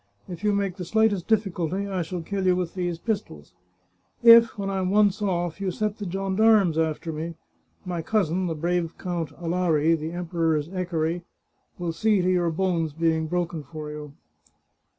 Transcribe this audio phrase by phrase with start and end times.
[0.27, 3.51] If you make the slightest difficulty I shall kill you with these pis tols.
[4.23, 7.35] If, when I am once oflF, you set the gendarmes after me,
[7.85, 11.21] my cousin, the brave Count Alari, the Emperor's equerry,
[11.77, 14.13] will see to your bones being broken for you."